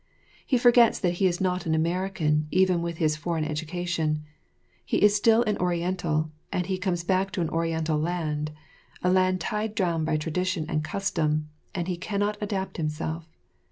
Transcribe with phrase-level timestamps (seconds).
[0.43, 4.23] He forgets that he is not an American even with his foreign education;
[4.83, 8.49] he is still an Oriental and he comes back to an Oriental land,
[9.03, 13.29] a land tied down by tradition and custom, and he can not adapt himself.